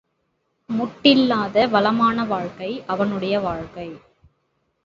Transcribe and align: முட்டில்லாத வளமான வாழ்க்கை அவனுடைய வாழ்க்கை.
முட்டில்லாத 0.69 1.69
வளமான 1.69 2.25
வாழ்க்கை 2.25 2.83
அவனுடைய 2.87 3.39
வாழ்க்கை. 3.39 3.87